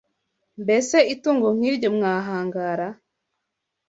Mbese 0.63 0.97
itungo 1.13 1.47
nk’iryo 1.55 1.89
mwahangara 1.95 2.87